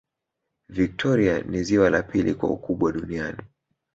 [0.69, 3.39] victoria ni ziwa la pili kwa ukubwa duniani